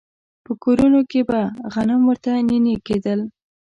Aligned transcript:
په 0.45 0.51
کورونو 0.63 0.99
کې 1.11 1.21
به 1.29 1.39
غنم 1.73 2.01
ورته 2.09 2.31
نينې 2.49 2.75
کېدل. 2.87 3.19